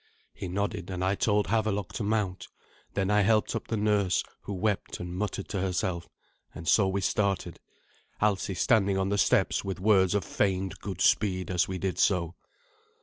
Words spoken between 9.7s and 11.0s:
words of feigned